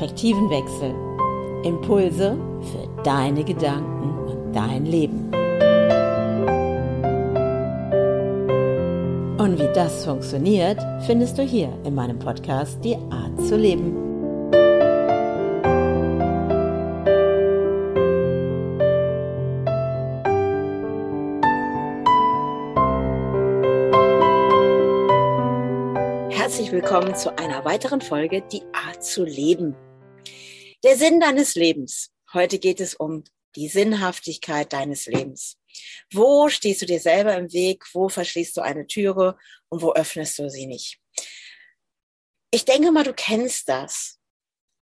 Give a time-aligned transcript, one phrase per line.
[0.00, 0.94] Perspektivenwechsel.
[1.62, 2.38] Impulse
[2.72, 5.30] für deine Gedanken und dein Leben.
[9.36, 13.94] Und wie das funktioniert, findest du hier in meinem Podcast Die Art zu leben.
[26.30, 29.76] Herzlich willkommen zu einer weiteren Folge Die Art zu leben.
[30.82, 32.10] Der Sinn deines Lebens.
[32.32, 35.58] Heute geht es um die Sinnhaftigkeit deines Lebens.
[36.10, 37.84] Wo stehst du dir selber im Weg?
[37.92, 39.36] Wo verschließt du eine Türe
[39.68, 40.98] und wo öffnest du sie nicht?
[42.50, 44.18] Ich denke mal, du kennst das.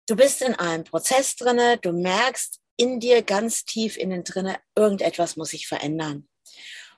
[0.08, 5.36] Du bist in einem Prozess drinne, du merkst in dir ganz tief innen drinne, irgendetwas
[5.36, 6.28] muss sich verändern.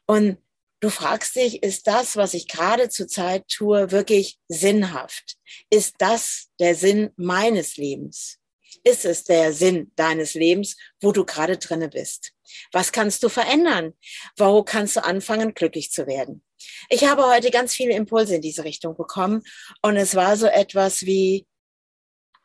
[0.06, 0.38] Und
[0.80, 5.36] du fragst dich, ist das, was ich gerade zur Zeit tue, wirklich sinnhaft?
[5.70, 8.40] Ist das der Sinn meines Lebens?
[8.86, 12.32] Ist es der Sinn deines Lebens, wo du gerade drinne bist?
[12.72, 13.94] Was kannst du verändern?
[14.38, 16.44] Wo kannst du anfangen, glücklich zu werden?
[16.90, 19.44] Ich habe heute ganz viele Impulse in diese Richtung bekommen
[19.82, 21.46] und es war so etwas wie,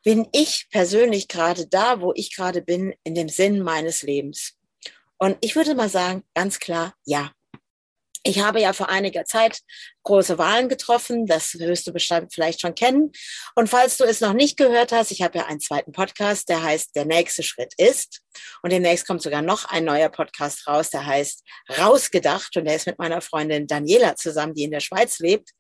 [0.02, 4.54] bin ich persönlich gerade da, wo ich gerade bin, in dem Sinn meines Lebens?
[5.19, 7.30] Und ich würde mal sagen, ganz klar, ja.
[8.22, 9.60] Ich habe ja vor einiger Zeit
[10.02, 11.26] große Wahlen getroffen.
[11.26, 13.12] Das wirst du bestimmt vielleicht schon kennen.
[13.54, 16.62] Und falls du es noch nicht gehört hast, ich habe ja einen zweiten Podcast, der
[16.62, 18.20] heißt Der nächste Schritt ist.
[18.62, 21.42] Und demnächst kommt sogar noch ein neuer Podcast raus, der heißt
[21.78, 22.56] Rausgedacht.
[22.56, 25.50] Und der ist mit meiner Freundin Daniela zusammen, die in der Schweiz lebt.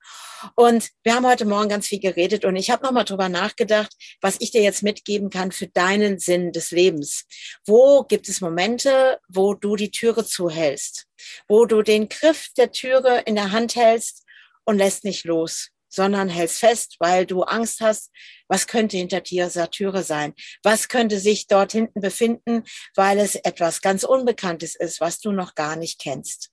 [0.54, 4.36] Und wir haben heute Morgen ganz viel geredet und ich habe nochmal drüber nachgedacht, was
[4.40, 7.26] ich dir jetzt mitgeben kann für deinen Sinn des Lebens.
[7.66, 11.09] Wo gibt es Momente, wo du die Türe zuhältst?
[11.48, 14.24] Wo du den Griff der Türe in der Hand hältst
[14.64, 18.10] und lässt nicht los, sondern hältst fest, weil du Angst hast,
[18.48, 20.34] was könnte hinter dieser Türe sein?
[20.62, 22.64] Was könnte sich dort hinten befinden,
[22.94, 26.50] weil es etwas ganz Unbekanntes ist, was du noch gar nicht kennst?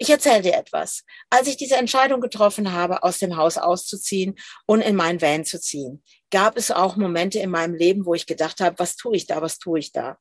[0.00, 1.04] Ich erzähle dir etwas.
[1.28, 5.60] Als ich diese Entscheidung getroffen habe, aus dem Haus auszuziehen und in mein Van zu
[5.60, 9.26] ziehen, gab es auch Momente in meinem Leben, wo ich gedacht habe, was tue ich
[9.26, 10.18] da, was tue ich da?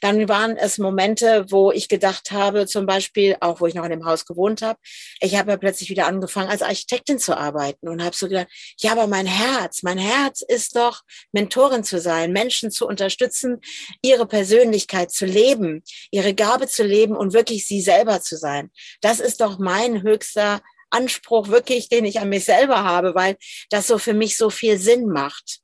[0.00, 3.90] Dann waren es Momente, wo ich gedacht habe, zum Beispiel, auch wo ich noch in
[3.90, 4.78] dem Haus gewohnt habe,
[5.20, 8.48] ich habe ja plötzlich wieder angefangen, als Architektin zu arbeiten und habe so gedacht,
[8.78, 11.02] ja, aber mein Herz, mein Herz ist doch,
[11.32, 13.60] Mentorin zu sein, Menschen zu unterstützen,
[14.02, 18.70] ihre Persönlichkeit zu leben, ihre Gabe zu leben und wirklich sie selber zu sein.
[19.00, 20.60] Das ist doch mein höchster
[20.90, 23.36] Anspruch wirklich, den ich an mich selber habe, weil
[23.70, 25.63] das so für mich so viel Sinn macht.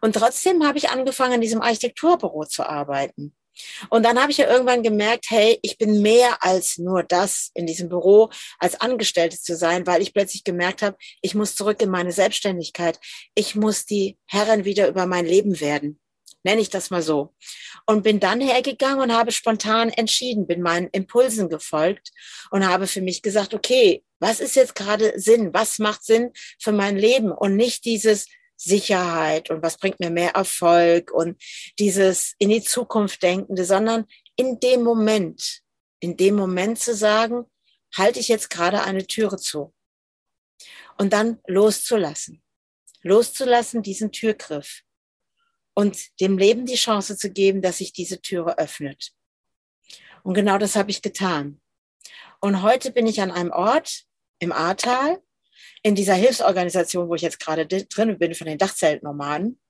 [0.00, 3.34] Und trotzdem habe ich angefangen, in diesem Architekturbüro zu arbeiten.
[3.90, 7.66] Und dann habe ich ja irgendwann gemerkt, hey, ich bin mehr als nur das in
[7.66, 11.90] diesem Büro als Angestellte zu sein, weil ich plötzlich gemerkt habe, ich muss zurück in
[11.90, 13.00] meine Selbstständigkeit.
[13.34, 16.00] Ich muss die Herrin wieder über mein Leben werden.
[16.44, 17.34] Nenne ich das mal so.
[17.84, 22.10] Und bin dann hergegangen und habe spontan entschieden, bin meinen Impulsen gefolgt
[22.50, 25.52] und habe für mich gesagt, okay, was ist jetzt gerade Sinn?
[25.52, 27.32] Was macht Sinn für mein Leben?
[27.32, 28.26] Und nicht dieses
[28.58, 31.40] Sicherheit und was bringt mir mehr Erfolg und
[31.78, 35.62] dieses in die Zukunft denkende, sondern in dem Moment,
[36.00, 37.44] in dem Moment zu sagen,
[37.96, 39.72] halte ich jetzt gerade eine Türe zu.
[40.98, 42.42] Und dann loszulassen.
[43.02, 44.82] Loszulassen, diesen Türgriff.
[45.74, 49.12] Und dem Leben die Chance zu geben, dass sich diese Türe öffnet.
[50.24, 51.60] Und genau das habe ich getan.
[52.40, 54.04] Und heute bin ich an einem Ort,
[54.40, 55.22] im Ahrtal,
[55.82, 59.60] in dieser Hilfsorganisation, wo ich jetzt gerade drin bin, von den Dachzeltnomaden.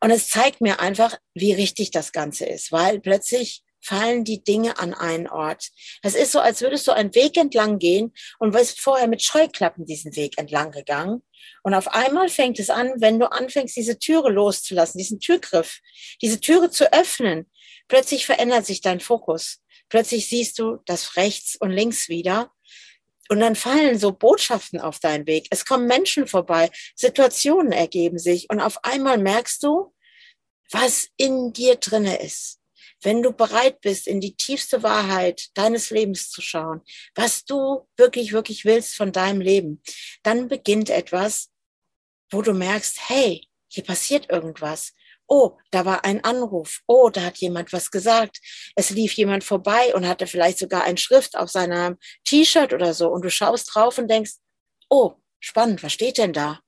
[0.00, 4.78] Und es zeigt mir einfach, wie richtig das Ganze ist, weil plötzlich fallen die Dinge
[4.78, 5.68] an einen Ort.
[6.02, 9.86] Das ist so, als würdest du einen Weg entlang gehen und bist vorher mit Scheuklappen
[9.86, 11.22] diesen Weg entlang gegangen.
[11.62, 15.80] Und auf einmal fängt es an, wenn du anfängst, diese Türe loszulassen, diesen Türgriff,
[16.20, 17.50] diese Türe zu öffnen,
[17.86, 19.60] plötzlich verändert sich dein Fokus.
[19.88, 22.52] Plötzlich siehst du das rechts und links wieder
[23.28, 25.46] und dann fallen so Botschaften auf deinen Weg.
[25.50, 29.94] Es kommen Menschen vorbei, Situationen ergeben sich und auf einmal merkst du,
[30.70, 32.58] was in dir drinne ist.
[33.00, 36.80] Wenn du bereit bist, in die tiefste Wahrheit deines Lebens zu schauen,
[37.14, 39.82] was du wirklich, wirklich willst von deinem Leben,
[40.24, 41.50] dann beginnt etwas,
[42.30, 44.92] wo du merkst, hey, hier passiert irgendwas
[45.28, 48.40] oh, da war ein Anruf, oh, da hat jemand was gesagt,
[48.74, 53.08] es lief jemand vorbei und hatte vielleicht sogar ein Schrift auf seinem T-Shirt oder so
[53.08, 54.36] und du schaust drauf und denkst,
[54.88, 56.60] oh, spannend, was steht denn da?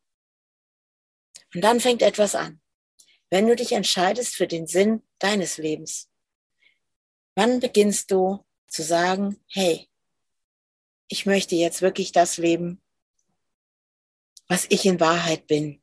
[1.55, 2.61] Und dann fängt etwas an.
[3.31, 6.09] Wenn du dich entscheidest für den Sinn deines Lebens,
[7.35, 9.89] wann beginnst du zu sagen, hey,
[11.09, 12.81] ich möchte jetzt wirklich das leben,
[14.49, 15.80] was ich in Wahrheit bin.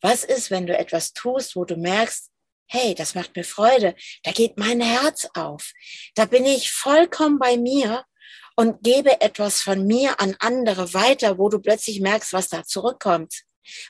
[0.00, 2.30] Was ist, wenn du etwas tust, wo du merkst,
[2.68, 3.94] hey, das macht mir Freude,
[4.24, 5.72] da geht mein Herz auf,
[6.14, 8.04] da bin ich vollkommen bei mir
[8.56, 13.42] und gebe etwas von mir an andere weiter, wo du plötzlich merkst, was da zurückkommt.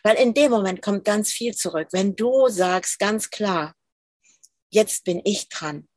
[0.03, 1.89] Weil in dem Moment kommt ganz viel zurück.
[1.93, 3.75] Wenn du sagst ganz klar,
[4.71, 5.89] jetzt bin ich dran.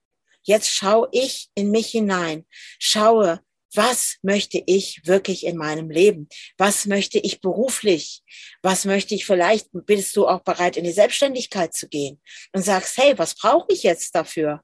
[0.43, 2.45] Jetzt schaue ich in mich hinein,
[2.79, 3.41] schaue,
[3.73, 6.27] was möchte ich wirklich in meinem Leben?
[6.57, 8.23] Was möchte ich beruflich?
[8.61, 12.19] Was möchte ich vielleicht, bist du auch bereit, in die Selbstständigkeit zu gehen
[12.53, 14.61] und sagst, hey, was brauche ich jetzt dafür?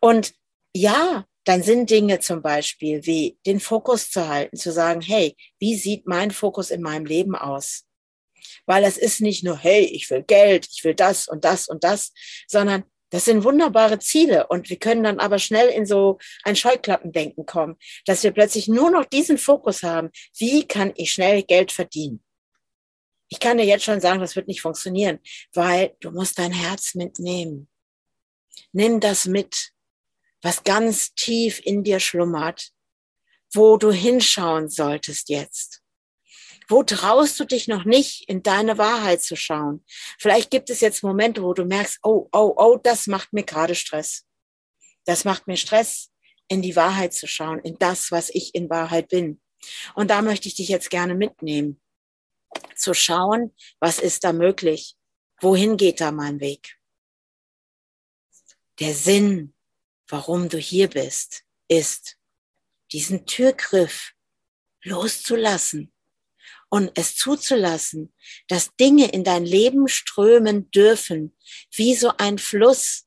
[0.00, 0.34] Und
[0.74, 5.76] ja, dann sind Dinge zum Beispiel wie den Fokus zu halten, zu sagen, hey, wie
[5.76, 7.84] sieht mein Fokus in meinem Leben aus?
[8.66, 11.84] Weil es ist nicht nur, hey, ich will Geld, ich will das und das und
[11.84, 12.12] das,
[12.46, 17.46] sondern das sind wunderbare Ziele und wir können dann aber schnell in so ein Scheuklappendenken
[17.46, 17.76] kommen,
[18.06, 20.10] dass wir plötzlich nur noch diesen Fokus haben.
[20.36, 22.22] Wie kann ich schnell Geld verdienen?
[23.30, 25.18] Ich kann dir jetzt schon sagen, das wird nicht funktionieren,
[25.52, 27.68] weil du musst dein Herz mitnehmen.
[28.72, 29.72] Nimm das mit,
[30.42, 32.70] was ganz tief in dir schlummert,
[33.52, 35.82] wo du hinschauen solltest jetzt.
[36.68, 39.84] Wo traust du dich noch nicht, in deine Wahrheit zu schauen?
[40.18, 43.74] Vielleicht gibt es jetzt Momente, wo du merkst, oh, oh, oh, das macht mir gerade
[43.74, 44.26] Stress.
[45.06, 46.10] Das macht mir Stress,
[46.46, 49.40] in die Wahrheit zu schauen, in das, was ich in Wahrheit bin.
[49.94, 51.80] Und da möchte ich dich jetzt gerne mitnehmen,
[52.76, 54.96] zu schauen, was ist da möglich?
[55.40, 56.78] Wohin geht da mein Weg?
[58.78, 59.54] Der Sinn,
[60.06, 62.18] warum du hier bist, ist,
[62.92, 64.12] diesen Türgriff
[64.82, 65.92] loszulassen
[66.70, 68.12] und es zuzulassen,
[68.48, 71.36] dass Dinge in dein Leben strömen dürfen,
[71.74, 73.06] wie so ein Fluss,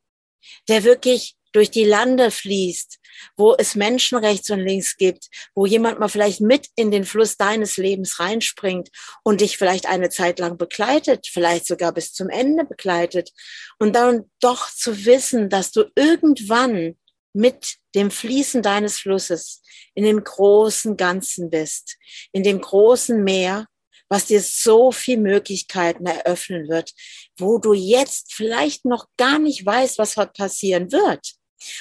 [0.67, 2.97] der wirklich durch die Lande fließt,
[3.35, 7.37] wo es Menschen rechts und links gibt, wo jemand mal vielleicht mit in den Fluss
[7.37, 8.89] deines Lebens reinspringt
[9.23, 13.31] und dich vielleicht eine Zeit lang begleitet, vielleicht sogar bis zum Ende begleitet.
[13.79, 16.95] Und dann doch zu wissen, dass du irgendwann
[17.33, 19.61] mit dem Fließen deines Flusses
[19.93, 21.97] in dem großen Ganzen bist,
[22.31, 23.67] in dem großen Meer,
[24.09, 26.91] was dir so viel Möglichkeiten eröffnen wird,
[27.37, 31.35] wo du jetzt vielleicht noch gar nicht weißt, was passieren wird.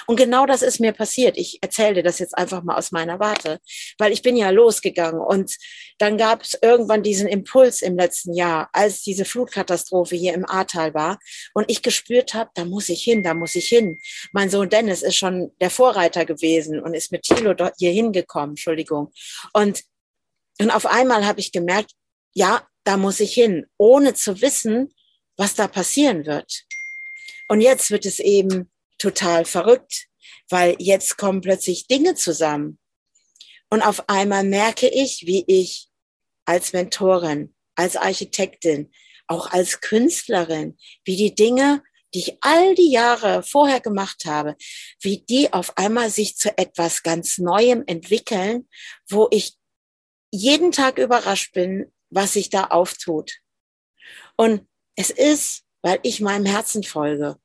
[0.07, 1.37] Und genau das ist mir passiert.
[1.37, 3.61] Ich erzähle dir das jetzt einfach mal aus meiner Warte,
[3.99, 5.57] weil ich bin ja losgegangen und
[5.99, 10.95] dann gab es irgendwann diesen Impuls im letzten Jahr, als diese Flutkatastrophe hier im Ahrtal
[10.95, 11.19] war
[11.55, 13.99] und ich gespürt habe, da muss ich hin, da muss ich hin.
[14.33, 19.13] Mein Sohn Dennis ist schon der Vorreiter gewesen und ist mit Thilo hier hingekommen, Entschuldigung.
[19.53, 19.83] Und,
[20.61, 21.93] und auf einmal habe ich gemerkt,
[22.33, 24.95] ja, da muss ich hin, ohne zu wissen,
[25.37, 26.65] was da passieren wird.
[27.49, 30.07] Und jetzt wird es eben total verrückt,
[30.49, 32.79] weil jetzt kommen plötzlich Dinge zusammen.
[33.71, 35.89] Und auf einmal merke ich, wie ich
[36.45, 38.93] als Mentorin, als Architektin,
[39.27, 41.83] auch als Künstlerin, wie die Dinge,
[42.13, 44.57] die ich all die Jahre vorher gemacht habe,
[45.01, 48.69] wie die auf einmal sich zu etwas ganz Neuem entwickeln,
[49.09, 49.57] wo ich
[50.33, 53.39] jeden Tag überrascht bin, was sich da auftut.
[54.37, 54.67] Und
[54.97, 57.37] es ist, weil ich meinem Herzen folge.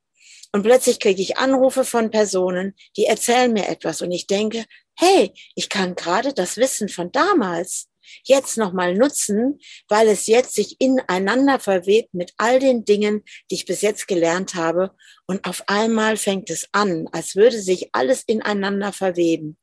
[0.55, 4.63] Und plötzlich kriege ich Anrufe von Personen, die erzählen mir etwas und ich denke,
[4.97, 7.89] hey, ich kann gerade das Wissen von damals
[8.23, 9.59] jetzt nochmal nutzen,
[9.89, 14.55] weil es jetzt sich ineinander verwebt mit all den Dingen, die ich bis jetzt gelernt
[14.55, 14.95] habe.
[15.27, 19.57] Und auf einmal fängt es an, als würde sich alles ineinander verweben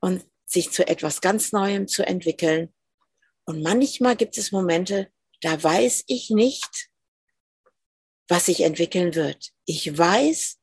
[0.00, 2.72] und sich zu etwas ganz Neuem zu entwickeln.
[3.44, 5.08] Und manchmal gibt es Momente,
[5.42, 6.88] da weiß ich nicht,
[8.28, 9.50] was sich entwickeln wird.
[9.64, 10.58] Ich weiß,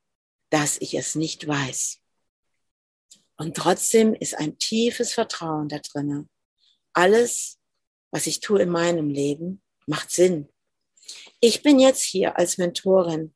[0.50, 2.00] dass ich es nicht weiß.
[3.38, 6.30] Und trotzdem ist ein tiefes Vertrauen da drinnen.
[6.94, 7.58] Alles,
[8.12, 10.50] was ich tue in meinem Leben, macht Sinn.
[11.39, 13.34] Ich bin jetzt hier als Mentorin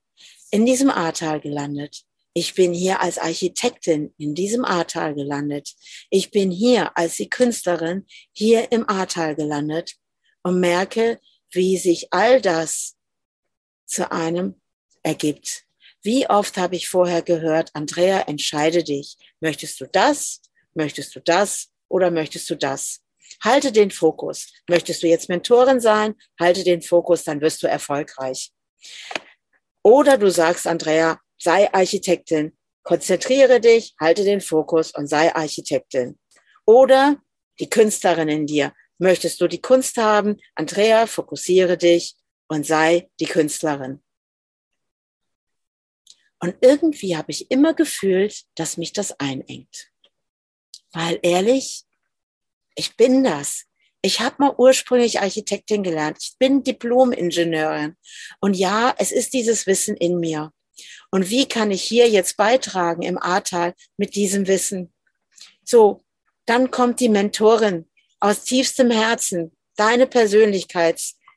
[0.52, 2.04] in diesem Ahrtal gelandet.
[2.34, 5.74] Ich bin hier als Architektin in diesem Ahrtal gelandet.
[6.10, 9.96] Ich bin hier als die Künstlerin hier im Ahrtal gelandet
[10.44, 11.20] und merke,
[11.52, 12.95] wie sich all das
[13.86, 14.62] zu einem
[15.04, 15.64] ergibt.
[16.02, 19.18] Wie oft habe ich vorher gehört, Andrea, entscheide dich.
[19.40, 20.42] Möchtest du das?
[20.74, 21.70] Möchtest du das?
[21.88, 23.02] Oder möchtest du das?
[23.44, 24.54] Halte den Fokus.
[24.70, 26.16] Möchtest du jetzt Mentorin sein?
[26.40, 28.52] Halte den Fokus, dann wirst du erfolgreich.
[29.84, 32.58] Oder du sagst, Andrea, sei Architektin.
[32.84, 36.20] Konzentriere dich, halte den Fokus und sei Architektin.
[36.66, 37.18] Oder
[37.60, 38.74] die Künstlerin in dir.
[39.00, 40.38] Möchtest du die Kunst haben?
[40.56, 42.16] Andrea, fokussiere dich
[42.48, 44.02] und sei die Künstlerin.
[46.40, 49.92] Und irgendwie habe ich immer gefühlt, dass mich das einengt.
[50.92, 51.84] Weil ehrlich,
[52.76, 53.66] ich bin das.
[54.02, 56.18] Ich habe mal ursprünglich Architektin gelernt.
[56.22, 57.96] Ich bin Diplom-Ingenieurin.
[58.40, 60.52] Und ja, es ist dieses Wissen in mir.
[61.10, 64.94] Und wie kann ich hier jetzt beitragen im Ahrtal mit diesem Wissen?
[65.64, 66.06] So,
[66.46, 70.06] dann kommt die Mentorin aus tiefstem Herzen, deine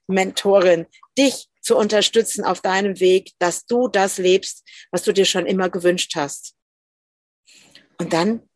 [0.09, 0.87] Persönlichkeitsmentorin,
[1.17, 5.69] dich zu unterstützen auf deinem Weg, dass du das lebst, was du dir schon immer
[5.69, 6.55] gewünscht hast.
[7.99, 8.49] Und dann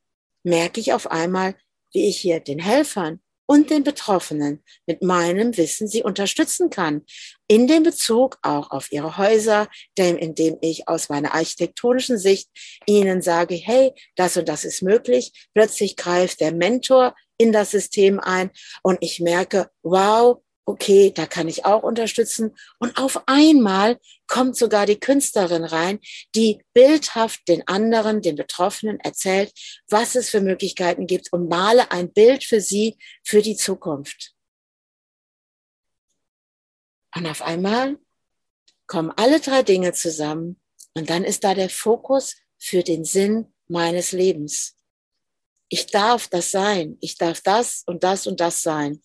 [0.45, 1.55] merke ich auf einmal,
[1.93, 7.05] wie ich hier den Helfern und den Betroffenen mit meinem Wissen sie unterstützen kann.
[7.49, 12.49] In dem Bezug auch auf ihre Häuser, indem ich aus meiner architektonischen Sicht
[12.87, 15.33] ihnen sage, hey, das und das ist möglich.
[15.53, 18.51] Plötzlich greift der Mentor in das System ein
[18.83, 22.57] und ich merke, wow, okay, da kann ich auch unterstützen.
[22.79, 25.99] Und auf einmal kommt sogar die Künstlerin rein,
[26.35, 29.53] die bildhaft den anderen, den Betroffenen erzählt,
[29.89, 34.35] was es für Möglichkeiten gibt und male ein Bild für sie, für die Zukunft.
[37.15, 37.99] Und auf einmal
[38.87, 40.61] kommen alle drei Dinge zusammen
[40.95, 44.77] und dann ist da der Fokus für den Sinn meines Lebens.
[45.69, 46.99] Ich darf das sein.
[47.01, 49.03] Ich darf das und das und das sein.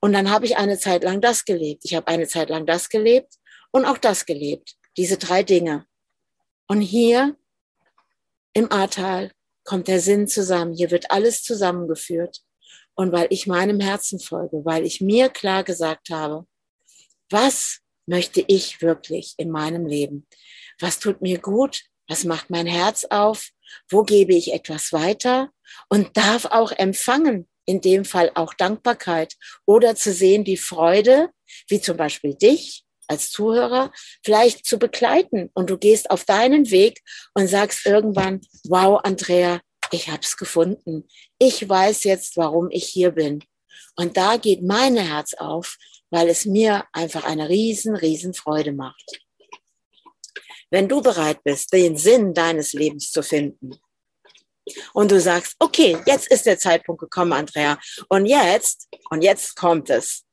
[0.00, 1.84] Und dann habe ich eine Zeit lang das gelebt.
[1.84, 3.34] Ich habe eine Zeit lang das gelebt
[3.70, 4.76] und auch das gelebt.
[4.96, 5.86] Diese drei Dinge.
[6.68, 7.36] Und hier
[8.52, 9.32] im Ahrtal
[9.64, 10.74] kommt der Sinn zusammen.
[10.74, 12.42] Hier wird alles zusammengeführt.
[12.94, 16.46] Und weil ich meinem Herzen folge, weil ich mir klar gesagt habe,
[17.30, 20.26] was möchte ich wirklich in meinem Leben?
[20.78, 21.82] Was tut mir gut?
[22.08, 23.50] Was macht mein Herz auf?
[23.88, 25.50] Wo gebe ich etwas weiter?
[25.88, 31.30] Und darf auch empfangen, in dem Fall auch Dankbarkeit oder zu sehen, die Freude,
[31.68, 33.92] wie zum Beispiel dich als Zuhörer,
[34.24, 37.00] vielleicht zu begleiten und du gehst auf deinen Weg
[37.34, 41.06] und sagst irgendwann, wow, Andrea, ich habe es gefunden.
[41.38, 43.44] Ich weiß jetzt, warum ich hier bin.
[43.96, 45.76] Und da geht mein Herz auf,
[46.10, 49.20] weil es mir einfach eine riesen, riesen Freude macht.
[50.70, 53.78] Wenn du bereit bist, den Sinn deines Lebens zu finden,
[54.92, 57.78] und du sagst, okay, jetzt ist der Zeitpunkt gekommen, Andrea.
[58.08, 60.24] Und jetzt, und jetzt kommt es.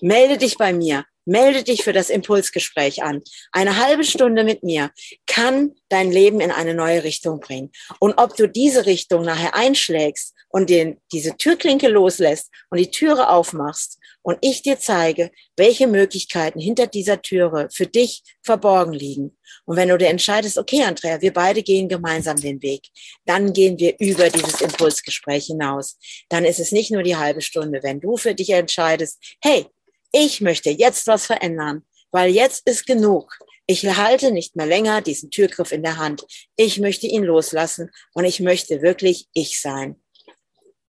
[0.00, 1.04] Melde dich bei mir.
[1.28, 3.22] Melde dich für das Impulsgespräch an.
[3.50, 4.92] Eine halbe Stunde mit mir
[5.26, 7.72] kann dein Leben in eine neue Richtung bringen.
[7.98, 13.28] Und ob du diese Richtung nachher einschlägst und den, diese Türklinke loslässt und die Türe
[13.28, 19.36] aufmachst und ich dir zeige, welche Möglichkeiten hinter dieser Türe für dich verborgen liegen.
[19.66, 22.88] Und wenn du dir entscheidest, okay, Andrea, wir beide gehen gemeinsam den Weg,
[23.24, 25.96] dann gehen wir über dieses Impulsgespräch hinaus.
[26.28, 27.84] Dann ist es nicht nur die halbe Stunde.
[27.84, 29.66] Wenn du für dich entscheidest, hey,
[30.10, 33.38] ich möchte jetzt was verändern, weil jetzt ist genug.
[33.68, 36.26] Ich halte nicht mehr länger diesen Türgriff in der Hand.
[36.56, 40.02] Ich möchte ihn loslassen und ich möchte wirklich ich sein.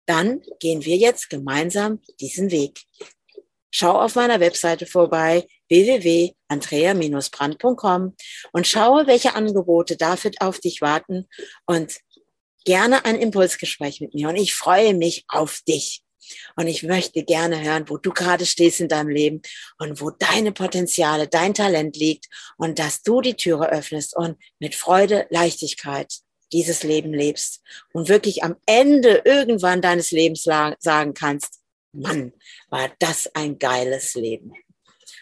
[0.07, 2.81] Dann gehen wir jetzt gemeinsam diesen Weg.
[3.71, 8.15] Schau auf meiner Webseite vorbei www.andrea-brand.com
[8.51, 11.27] und schaue, welche Angebote dafür auf dich warten
[11.65, 11.99] und
[12.65, 14.27] gerne ein Impulsgespräch mit mir.
[14.29, 16.03] Und ich freue mich auf dich.
[16.55, 19.41] Und ich möchte gerne hören, wo du gerade stehst in deinem Leben
[19.79, 24.75] und wo deine Potenziale, dein Talent liegt und dass du die Türe öffnest und mit
[24.75, 26.19] Freude, Leichtigkeit
[26.51, 27.61] dieses Leben lebst
[27.93, 31.59] und wirklich am Ende irgendwann deines Lebens sagen kannst,
[31.91, 32.34] Mann,
[32.69, 34.53] war das ein geiles Leben.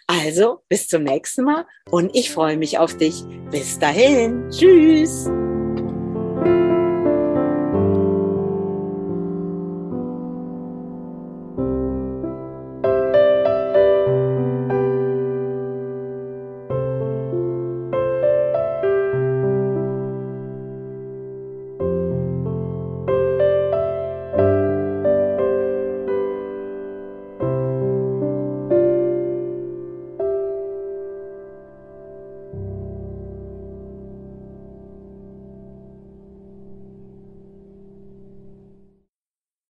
[0.05, 3.23] Also, bis zum nächsten Mal und ich freue mich auf dich.
[3.51, 4.49] Bis dahin.
[4.49, 5.29] Tschüss.